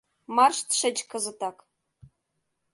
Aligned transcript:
Марш 0.35 0.57
тышеч 0.69 0.97
кызытак! 1.11 1.57